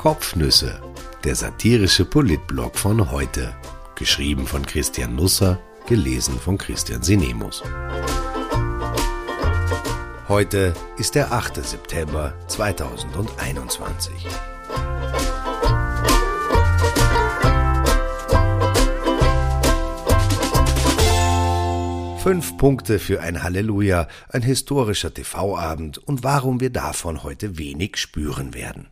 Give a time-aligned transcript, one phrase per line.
[0.00, 0.80] Kopfnüsse,
[1.24, 3.54] der satirische Politblog von heute.
[3.96, 7.62] Geschrieben von Christian Nusser, gelesen von Christian Sinemus.
[10.26, 11.62] Heute ist der 8.
[11.62, 14.14] September 2021.
[22.22, 28.54] Fünf Punkte für ein Halleluja, ein historischer TV-Abend und warum wir davon heute wenig spüren
[28.54, 28.88] werden.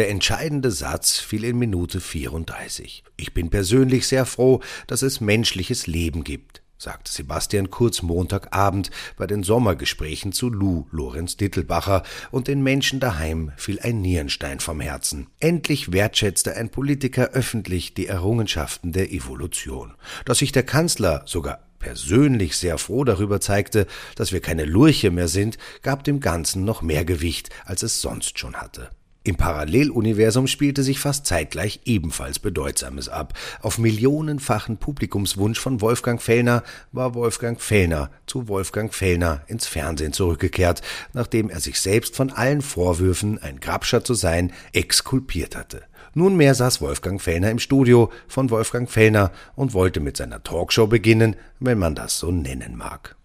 [0.00, 3.04] Der entscheidende Satz fiel in Minute 34.
[3.18, 9.26] Ich bin persönlich sehr froh, dass es menschliches Leben gibt, sagte Sebastian Kurz Montagabend bei
[9.26, 15.26] den Sommergesprächen zu Lou Lorenz Dittelbacher und den Menschen daheim fiel ein Nierenstein vom Herzen.
[15.38, 19.92] Endlich wertschätzte ein Politiker öffentlich die Errungenschaften der Evolution.
[20.24, 25.28] Dass sich der Kanzler sogar persönlich sehr froh darüber zeigte, dass wir keine Lurche mehr
[25.28, 28.88] sind, gab dem Ganzen noch mehr Gewicht, als es sonst schon hatte.
[29.22, 33.34] Im Paralleluniversum spielte sich fast zeitgleich ebenfalls Bedeutsames ab.
[33.60, 40.80] Auf millionenfachen Publikumswunsch von Wolfgang Fellner war Wolfgang Fellner zu Wolfgang Fellner ins Fernsehen zurückgekehrt,
[41.12, 45.82] nachdem er sich selbst von allen Vorwürfen, ein Grabscher zu sein, exkulpiert hatte.
[46.14, 51.36] Nunmehr saß Wolfgang Fellner im Studio von Wolfgang Fellner und wollte mit seiner Talkshow beginnen,
[51.58, 53.16] wenn man das so nennen mag.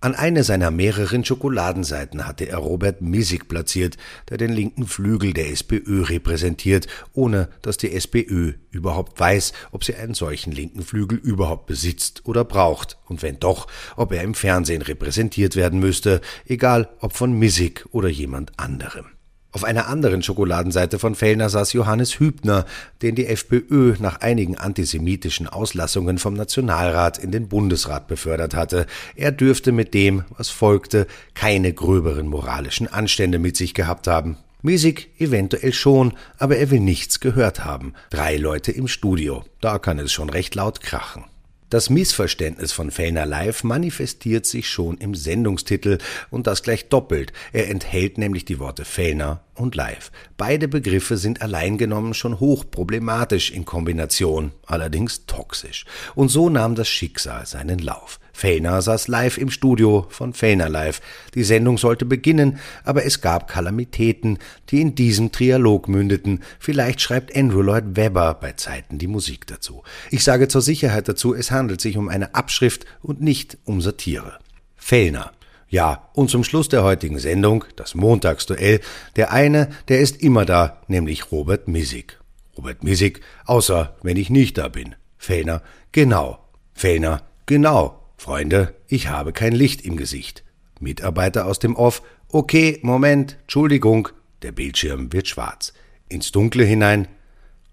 [0.00, 3.96] An eine seiner mehreren Schokoladenseiten hatte er Robert Missig platziert,
[4.30, 9.96] der den linken Flügel der SPÖ repräsentiert, ohne dass die SPÖ überhaupt weiß, ob sie
[9.96, 14.82] einen solchen linken Flügel überhaupt besitzt oder braucht, und wenn doch, ob er im Fernsehen
[14.82, 19.17] repräsentiert werden müsste, egal ob von Missig oder jemand anderem.
[19.50, 22.66] Auf einer anderen Schokoladenseite von Fellner saß Johannes Hübner,
[23.00, 28.86] den die FPÖ nach einigen antisemitischen Auslassungen vom Nationalrat in den Bundesrat befördert hatte.
[29.16, 34.36] Er dürfte mit dem, was folgte, keine gröberen moralischen Anstände mit sich gehabt haben.
[34.60, 37.94] Miesig eventuell schon, aber er will nichts gehört haben.
[38.10, 39.44] Drei Leute im Studio.
[39.60, 41.24] Da kann es schon recht laut krachen.
[41.70, 45.98] Das Missverständnis von Fellner Live manifestiert sich schon im Sendungstitel
[46.30, 47.34] und das gleich doppelt.
[47.52, 50.10] Er enthält nämlich die Worte Fellner und Live.
[50.38, 55.84] Beide Begriffe sind allein genommen schon hochproblematisch in Kombination, allerdings toxisch.
[56.14, 58.18] Und so nahm das Schicksal seinen Lauf.
[58.38, 61.00] Fellner saß live im Studio von Fellner Live.
[61.34, 64.38] Die Sendung sollte beginnen, aber es gab Kalamitäten,
[64.68, 66.44] die in diesem Trialog mündeten.
[66.60, 69.82] Vielleicht schreibt Andrew Lloyd Webber bei Zeiten die Musik dazu.
[70.12, 74.38] Ich sage zur Sicherheit dazu, es handelt sich um eine Abschrift und nicht um Satire.
[74.76, 75.32] Fellner.
[75.68, 78.80] Ja, und zum Schluss der heutigen Sendung, das Montagsduell,
[79.16, 82.20] der eine, der ist immer da, nämlich Robert Missig.
[82.56, 84.94] Robert Missig, außer wenn ich nicht da bin.
[85.16, 85.60] Fellner,
[85.90, 86.38] genau.
[86.72, 87.97] Fellner, genau.
[88.18, 90.42] Freunde, ich habe kein Licht im Gesicht.
[90.80, 94.08] Mitarbeiter aus dem Off, okay, Moment, Entschuldigung,
[94.42, 95.72] der Bildschirm wird schwarz.
[96.08, 97.06] Ins Dunkle hinein,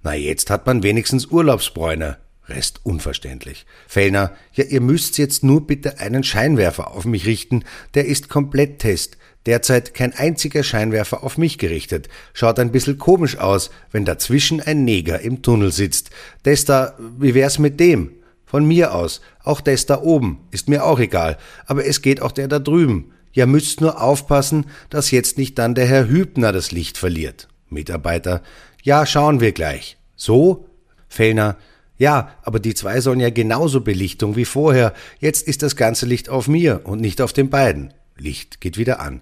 [0.04, 2.20] na jetzt hat man wenigstens Urlaubsbräune.
[2.48, 3.66] Rest unverständlich.
[3.88, 7.64] Fellner, ja, ihr müsst jetzt nur bitte einen Scheinwerfer auf mich richten,
[7.96, 9.18] der ist komplett Test.
[9.48, 12.08] Derzeit kein einziger Scheinwerfer auf mich gerichtet.
[12.34, 16.12] Schaut ein bisschen komisch aus, wenn dazwischen ein Neger im Tunnel sitzt.
[16.44, 18.12] Das da, wie wär's mit dem?
[18.46, 19.22] Von mir aus.
[19.44, 20.48] Auch des da oben.
[20.52, 21.38] Ist mir auch egal.
[21.66, 23.12] Aber es geht auch der da drüben.
[23.34, 27.50] Ihr müsst nur aufpassen, dass jetzt nicht dann der Herr Hübner das Licht verliert.
[27.70, 28.42] Mitarbeiter.
[28.84, 29.98] Ja, schauen wir gleich.
[30.16, 30.70] So?
[31.10, 31.58] Fellner.
[31.98, 34.94] Ja, aber die zwei sollen ja genauso Belichtung wie vorher.
[35.20, 37.94] Jetzt ist das ganze Licht auf mir und nicht auf den beiden.
[38.18, 39.22] Licht geht wieder an.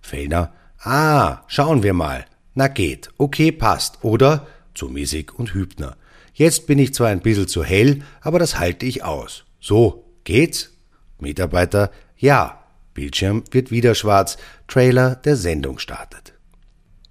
[0.00, 0.52] Fellner.
[0.80, 2.24] Ah, schauen wir mal.
[2.54, 3.10] Na geht.
[3.18, 3.98] Okay, passt.
[4.02, 4.46] Oder?
[4.74, 5.96] Zu Misig und Hübner.
[6.34, 9.44] Jetzt bin ich zwar ein bisschen zu hell, aber das halte ich aus.
[9.60, 10.70] So, geht's?
[11.18, 12.58] Mitarbeiter, ja.
[12.94, 14.36] Bildschirm wird wieder schwarz.
[14.68, 16.32] Trailer der Sendung startet.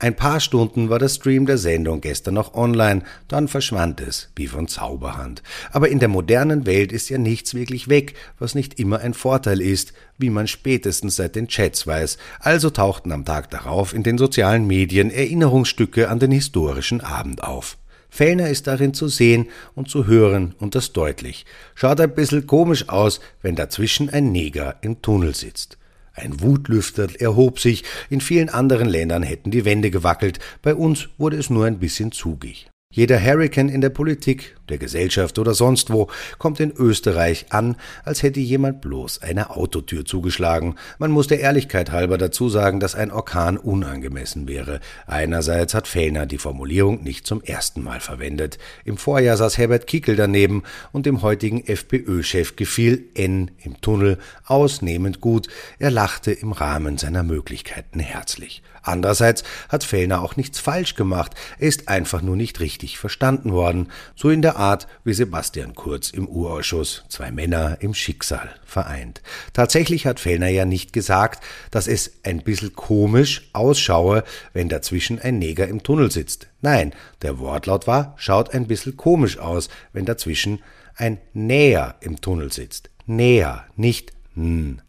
[0.02, 4.48] Ein paar Stunden war der Stream der Sendung gestern noch online, dann verschwand es, wie
[4.48, 5.44] von Zauberhand.
[5.72, 9.62] Aber in der modernen Welt ist ja nichts wirklich weg, was nicht immer ein Vorteil
[9.62, 12.18] ist, wie man spätestens seit den Chats weiß.
[12.40, 17.78] Also tauchten am Tag darauf in den sozialen Medien Erinnerungsstücke an den historischen Abend auf.
[18.14, 21.46] Fellner ist darin zu sehen und zu hören und das deutlich.
[21.76, 25.78] Schaut ein bisschen komisch aus, wenn dazwischen ein Neger im Tunnel sitzt.
[26.14, 31.38] Ein Wutlüfter erhob sich, in vielen anderen Ländern hätten die Wände gewackelt, bei uns wurde
[31.38, 32.68] es nur ein bisschen zugig.
[32.94, 36.08] Jeder Hurricane in der Politik der Gesellschaft oder sonst wo,
[36.40, 40.76] kommt in Österreich an, als hätte jemand bloß eine Autotür zugeschlagen.
[40.98, 44.80] Man muss der Ehrlichkeit halber dazu sagen, dass ein Orkan unangemessen wäre.
[45.06, 48.58] Einerseits hat Fellner die Formulierung nicht zum ersten Mal verwendet.
[48.86, 55.22] Im Vorjahr saß Herbert Kickel daneben und dem heutigen FPÖ-Chef gefiel N im Tunnel ausnehmend
[55.22, 55.48] gut.
[55.78, 58.64] Er lachte im Rahmen seiner Möglichkeiten herzlich.
[58.84, 63.90] Andererseits hat Fellner auch nichts falsch gemacht, er ist einfach nur nicht richtig verstanden worden,
[64.16, 69.24] so in der Art wie Sebastian Kurz im Urausschuss, zwei Männer im Schicksal vereint.
[69.54, 74.24] Tatsächlich hat Fellner ja nicht gesagt, dass es ein bisschen komisch ausschaue,
[74.54, 76.48] wenn dazwischen ein Neger im Tunnel sitzt.
[76.62, 76.94] Nein,
[77.24, 80.62] der Wortlaut war, schaut ein bisschen komisch aus, wenn dazwischen
[80.96, 82.92] ein Näher im Tunnel sitzt.
[83.08, 84.84] Näher, nicht n.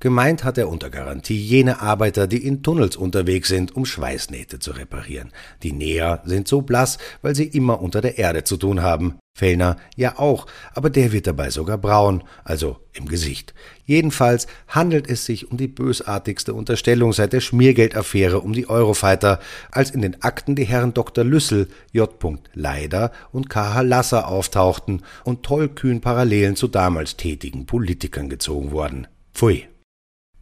[0.00, 4.70] Gemeint hat er unter Garantie jene Arbeiter, die in Tunnels unterwegs sind, um Schweißnähte zu
[4.70, 5.30] reparieren.
[5.62, 9.18] Die Näher sind so blass, weil sie immer unter der Erde zu tun haben.
[9.36, 13.52] Fellner ja auch, aber der wird dabei sogar braun, also im Gesicht.
[13.84, 19.38] Jedenfalls handelt es sich um die bösartigste Unterstellung seit der Schmiergeldaffäre um die Eurofighter,
[19.70, 21.24] als in den Akten die Herren Dr.
[21.24, 22.10] Lüssel, J.
[22.54, 23.82] Leider und K.H.
[23.82, 29.06] Lasser auftauchten und tollkühn Parallelen zu damals tätigen Politikern gezogen wurden.
[29.34, 29.66] Pfui.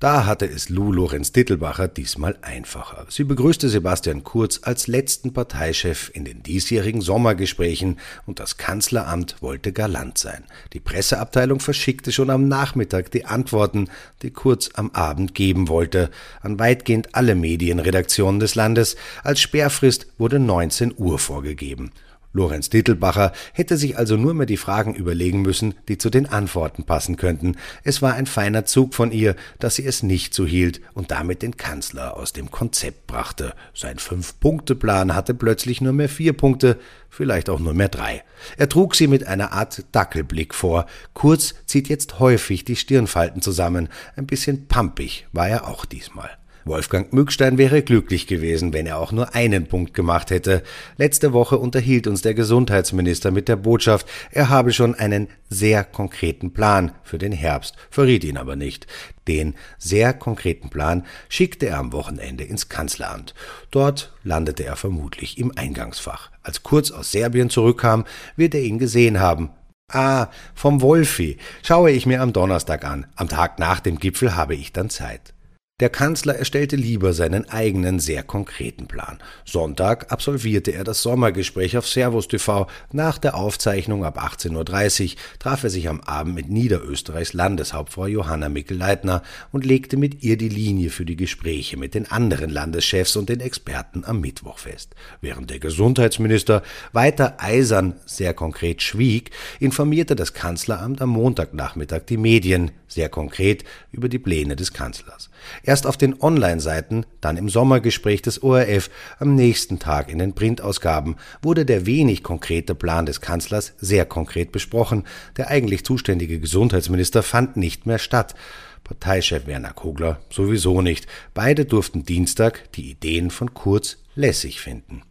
[0.00, 3.06] Da hatte es Lou Lorenz Dittelbacher diesmal einfacher.
[3.08, 9.72] Sie begrüßte Sebastian Kurz als letzten Parteichef in den diesjährigen Sommergesprächen und das Kanzleramt wollte
[9.72, 10.44] galant sein.
[10.72, 13.88] Die Presseabteilung verschickte schon am Nachmittag die Antworten,
[14.22, 16.12] die Kurz am Abend geben wollte,
[16.42, 18.94] an weitgehend alle Medienredaktionen des Landes.
[19.24, 21.90] Als Sperrfrist wurde 19 Uhr vorgegeben.
[22.32, 26.84] Lorenz Dittelbacher hätte sich also nur mehr die Fragen überlegen müssen, die zu den Antworten
[26.84, 27.56] passen könnten.
[27.84, 31.42] Es war ein feiner Zug von ihr, dass sie es nicht so hielt und damit
[31.42, 33.54] den Kanzler aus dem Konzept brachte.
[33.74, 36.78] Sein Fünf-Punkte-Plan hatte plötzlich nur mehr vier Punkte,
[37.08, 38.22] vielleicht auch nur mehr drei.
[38.58, 40.86] Er trug sie mit einer Art Dackelblick vor.
[41.14, 43.88] Kurz zieht jetzt häufig die Stirnfalten zusammen.
[44.16, 46.30] Ein bisschen pampig war er auch diesmal.
[46.68, 50.62] Wolfgang Mückstein wäre glücklich gewesen, wenn er auch nur einen Punkt gemacht hätte.
[50.96, 56.52] Letzte Woche unterhielt uns der Gesundheitsminister mit der Botschaft, er habe schon einen sehr konkreten
[56.52, 58.86] Plan für den Herbst, verriet ihn aber nicht.
[59.26, 63.34] Den sehr konkreten Plan schickte er am Wochenende ins Kanzleramt.
[63.70, 66.30] Dort landete er vermutlich im Eingangsfach.
[66.42, 68.04] Als Kurz aus Serbien zurückkam,
[68.36, 69.50] wird er ihn gesehen haben.
[69.90, 71.38] Ah, vom Wolfi.
[71.62, 73.06] Schaue ich mir am Donnerstag an.
[73.16, 75.32] Am Tag nach dem Gipfel habe ich dann Zeit.
[75.80, 79.20] Der Kanzler erstellte lieber seinen eigenen sehr konkreten Plan.
[79.44, 82.66] Sonntag absolvierte er das Sommergespräch auf Servus TV.
[82.90, 88.48] Nach der Aufzeichnung ab 18.30 Uhr traf er sich am Abend mit Niederösterreichs Landeshauptfrau Johanna
[88.48, 89.22] Mikl-Leitner
[89.52, 93.38] und legte mit ihr die Linie für die Gespräche mit den anderen Landeschefs und den
[93.38, 94.96] Experten am Mittwoch fest.
[95.20, 102.72] Während der Gesundheitsminister weiter eisern sehr konkret schwieg, informierte das Kanzleramt am Montagnachmittag die Medien
[102.88, 105.30] sehr konkret über die Pläne des Kanzlers.
[105.68, 108.88] Erst auf den Online-Seiten, dann im Sommergespräch des ORF,
[109.18, 114.50] am nächsten Tag in den Printausgaben wurde der wenig konkrete Plan des Kanzlers sehr konkret
[114.50, 115.04] besprochen.
[115.36, 118.34] Der eigentlich zuständige Gesundheitsminister fand nicht mehr statt.
[118.82, 121.06] Parteichef Werner Kogler sowieso nicht.
[121.34, 125.02] Beide durften Dienstag die Ideen von Kurz lässig finden.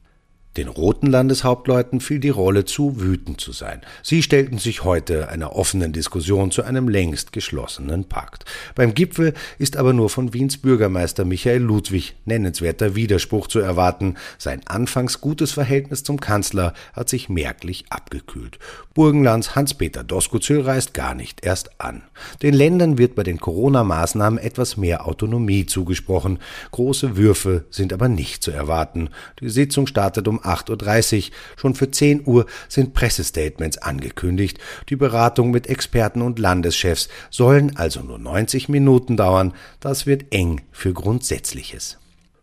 [0.58, 3.82] Den roten Landeshauptleuten fiel die Rolle zu, wütend zu sein.
[4.02, 8.46] Sie stellten sich heute einer offenen Diskussion zu einem längst geschlossenen Pakt.
[8.74, 14.16] Beim Gipfel ist aber nur von Wiens Bürgermeister Michael Ludwig nennenswerter Widerspruch zu erwarten.
[14.40, 18.58] Sein anfangs gutes Verhältnis zum Kanzler hat sich merklich abgekühlt.
[18.96, 22.02] Burgenlands Hans-Peter Doskozil reist gar nicht erst an.
[22.42, 26.40] Den Ländern wird bei den Corona-Maßnahmen etwas mehr Autonomie zugesprochen.
[26.72, 29.10] Große Würfe sind aber nicht zu erwarten.
[29.40, 31.34] Die Sitzung startet um 8.30 Uhr.
[31.56, 34.60] Schon für 10 Uhr sind Pressestatements angekündigt.
[34.90, 39.54] Die Beratung mit Experten und Landeschefs sollen also nur 90 Minuten dauern.
[39.80, 41.98] Das wird eng für Grundsätzliches.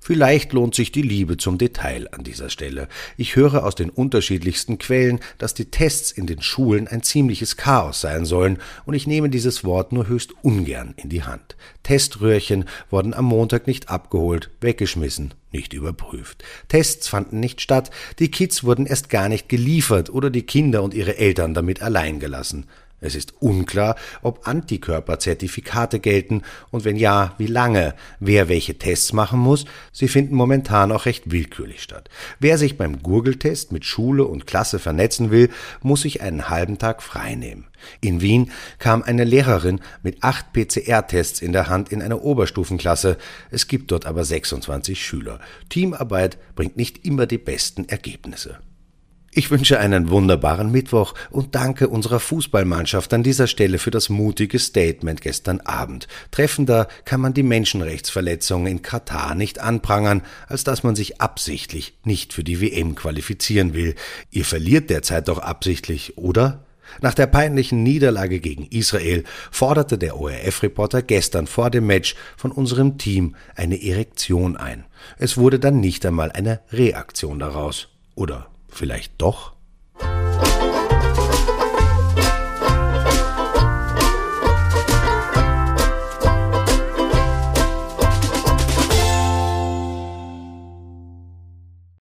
[0.06, 2.88] Vielleicht lohnt sich die Liebe zum Detail an dieser Stelle.
[3.16, 8.02] Ich höre aus den unterschiedlichsten Quellen, dass die Tests in den Schulen ein ziemliches Chaos
[8.02, 11.56] sein sollen, und ich nehme dieses Wort nur höchst ungern in die Hand.
[11.84, 16.44] Teströhrchen wurden am Montag nicht abgeholt, weggeschmissen, nicht überprüft.
[16.68, 20.92] Tests fanden nicht statt, die Kids wurden erst gar nicht geliefert oder die Kinder und
[20.92, 22.66] ihre Eltern damit allein gelassen.
[23.04, 29.38] Es ist unklar, ob Antikörperzertifikate gelten und wenn ja, wie lange, wer welche Tests machen
[29.38, 29.66] muss.
[29.92, 32.08] Sie finden momentan auch recht willkürlich statt.
[32.40, 35.50] Wer sich beim Gurgeltest mit Schule und Klasse vernetzen will,
[35.82, 37.66] muss sich einen halben Tag freinehmen.
[38.00, 43.18] In Wien kam eine Lehrerin mit acht PCR-Tests in der Hand in eine Oberstufenklasse.
[43.50, 45.40] Es gibt dort aber 26 Schüler.
[45.68, 48.60] Teamarbeit bringt nicht immer die besten Ergebnisse.
[49.36, 54.60] Ich wünsche einen wunderbaren Mittwoch und danke unserer Fußballmannschaft an dieser Stelle für das mutige
[54.60, 56.06] Statement gestern Abend.
[56.30, 62.32] Treffender kann man die Menschenrechtsverletzungen in Katar nicht anprangern, als dass man sich absichtlich nicht
[62.32, 63.96] für die WM qualifizieren will.
[64.30, 66.64] Ihr verliert derzeit doch absichtlich, oder?
[67.00, 72.98] Nach der peinlichen Niederlage gegen Israel forderte der ORF-Reporter gestern vor dem Match von unserem
[72.98, 74.84] Team eine Erektion ein.
[75.18, 77.88] Es wurde dann nicht einmal eine Reaktion daraus.
[78.14, 79.53] Oder vielleicht doch?